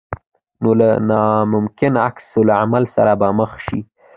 [0.61, 3.79] نو له ناممکن عکس العمل سره به مخ شې.